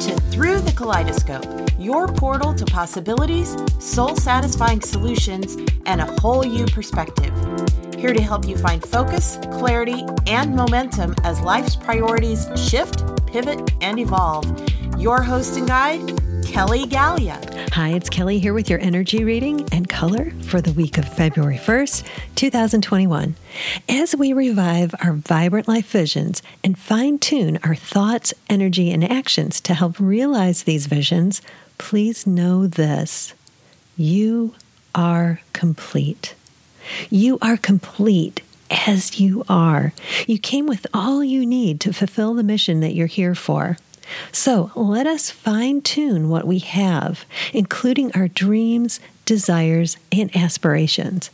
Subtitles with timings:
[0.00, 6.66] To Through the Kaleidoscope, your portal to possibilities, soul satisfying solutions, and a whole you
[6.66, 7.32] perspective.
[7.96, 13.98] Here to help you find focus, clarity, and momentum as life's priorities shift, pivot, and
[13.98, 14.46] evolve.
[14.98, 17.70] Your host and guide, Kelly Galea.
[17.72, 21.58] Hi, it's Kelly here with your energy reading and color for the week of February
[21.58, 23.34] 1st, 2021.
[23.88, 29.60] As we revive our vibrant life visions and fine tune our thoughts, energy, and actions
[29.62, 31.42] to help realize these visions,
[31.76, 33.34] please know this
[33.96, 34.54] you
[34.94, 36.34] are complete.
[37.10, 39.92] You are complete as you are.
[40.26, 43.76] You came with all you need to fulfill the mission that you're here for.
[44.32, 51.30] So let us fine tune what we have, including our dreams, desires, and aspirations.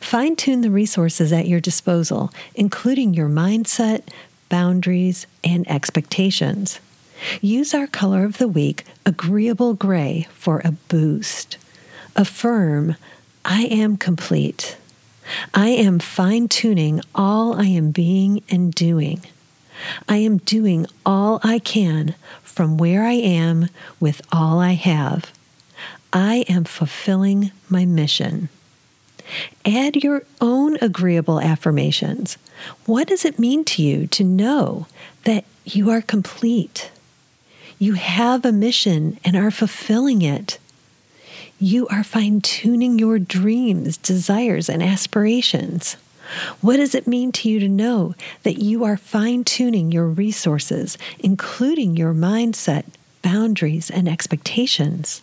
[0.00, 4.02] Fine tune the resources at your disposal, including your mindset,
[4.48, 6.78] boundaries, and expectations.
[7.40, 11.56] Use our color of the week, agreeable gray, for a boost.
[12.16, 12.96] Affirm,
[13.44, 14.76] I am complete.
[15.54, 19.22] I am fine tuning all I am being and doing.
[20.08, 23.68] I am doing all I can from where I am
[24.00, 25.32] with all I have.
[26.12, 28.48] I am fulfilling my mission.
[29.64, 32.36] Add your own agreeable affirmations.
[32.86, 34.86] What does it mean to you to know
[35.24, 36.90] that you are complete?
[37.78, 40.58] You have a mission and are fulfilling it.
[41.58, 45.96] You are fine tuning your dreams, desires, and aspirations.
[46.60, 50.96] What does it mean to you to know that you are fine tuning your resources,
[51.18, 52.84] including your mindset,
[53.22, 55.22] boundaries, and expectations?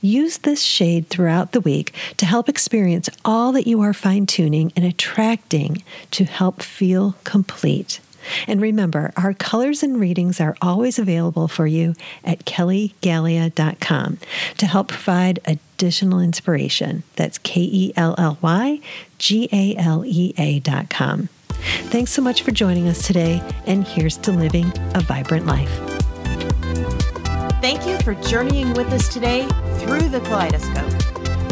[0.00, 4.72] Use this shade throughout the week to help experience all that you are fine tuning
[4.74, 5.82] and attracting
[6.12, 8.00] to help feel complete.
[8.46, 14.18] And remember, our colors and readings are always available for you at kellygalea.com
[14.58, 17.02] to help provide additional inspiration.
[17.16, 18.80] That's K E L L Y
[19.18, 21.28] G A L E A.com.
[21.88, 25.70] Thanks so much for joining us today, and here's to living a vibrant life.
[27.60, 29.48] Thank you for journeying with us today
[29.78, 31.05] through the kaleidoscope.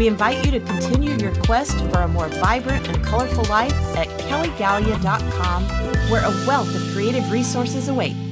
[0.00, 4.08] We invite you to continue your quest for a more vibrant and colorful life at
[4.08, 5.64] kellygalea.com,
[6.10, 8.29] where a wealth of creative resources await.